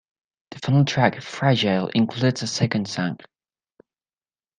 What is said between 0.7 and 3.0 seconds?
track, "Fragile", includes a second